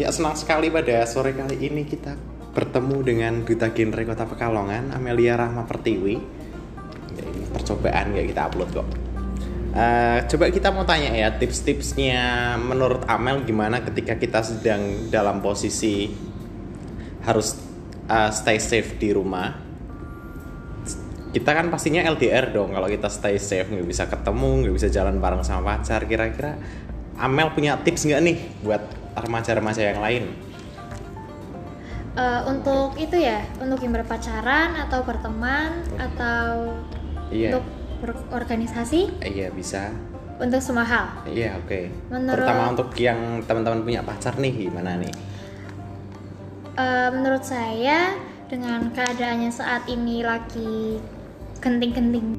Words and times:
Ya 0.00 0.08
senang 0.08 0.32
sekali 0.40 0.72
pada 0.72 1.04
sore 1.04 1.36
kali 1.36 1.68
ini 1.68 1.84
kita 1.84 2.16
bertemu 2.56 2.96
dengan 3.04 3.32
Duta 3.44 3.68
Genre 3.68 4.02
Kota 4.08 4.24
Pekalongan 4.24 4.88
Amelia 4.96 5.36
Rahma 5.36 5.68
Pertiwi. 5.68 6.16
Ya, 7.12 7.24
ini 7.28 7.44
percobaan 7.52 8.16
ya 8.16 8.24
kita 8.24 8.48
upload 8.48 8.70
kok. 8.72 8.88
Uh, 9.72 10.24
coba 10.28 10.52
kita 10.52 10.68
mau 10.72 10.84
tanya 10.84 11.12
ya 11.12 11.28
tips-tipsnya 11.36 12.56
menurut 12.60 13.08
Amel 13.08 13.44
gimana 13.44 13.80
ketika 13.80 14.20
kita 14.20 14.44
sedang 14.44 15.08
dalam 15.08 15.40
posisi 15.40 16.12
harus 17.24 17.56
uh, 18.08 18.32
stay 18.32 18.56
safe 18.56 18.96
di 18.96 19.12
rumah. 19.12 19.52
Kita 21.36 21.52
kan 21.52 21.68
pastinya 21.68 22.00
LDR 22.04 22.52
dong 22.52 22.72
kalau 22.72 22.88
kita 22.88 23.12
stay 23.12 23.36
safe 23.36 23.68
nggak 23.68 23.88
bisa 23.88 24.08
ketemu 24.08 24.64
nggak 24.64 24.74
bisa 24.76 24.88
jalan 24.88 25.20
bareng 25.20 25.44
sama 25.44 25.76
pacar. 25.76 26.08
Kira-kira 26.08 26.56
Amel 27.20 27.52
punya 27.52 27.76
tips 27.76 28.08
nggak 28.08 28.20
nih 28.24 28.38
buat 28.64 29.01
remaja-remaja 29.14 29.82
yang 29.94 30.00
lain? 30.00 30.24
Uh, 32.12 32.44
untuk 32.44 32.92
itu 33.00 33.16
ya, 33.16 33.40
untuk 33.56 33.80
yang 33.80 33.96
berpacaran 33.96 34.76
atau 34.76 35.00
berteman 35.00 35.80
atau 35.96 36.76
Iya. 37.32 37.56
untuk 37.56 37.64
berorganisasi, 38.04 39.24
Iya 39.24 39.48
bisa. 39.48 39.88
untuk 40.36 40.60
semua 40.60 40.84
hal. 40.84 41.24
Iya 41.24 41.56
oke. 41.56 41.88
Menurut- 42.12 42.44
Terutama 42.44 42.64
untuk 42.76 42.92
yang 43.00 43.40
teman-teman 43.48 43.80
punya 43.80 44.04
pacar 44.04 44.36
nih 44.36 44.68
gimana 44.68 45.00
nih? 45.00 45.14
Uh, 46.76 47.08
menurut 47.16 47.44
saya 47.44 48.12
dengan 48.52 48.92
keadaannya 48.92 49.48
saat 49.48 49.88
ini 49.88 50.20
lagi 50.20 51.00
genting-genting 51.64 52.36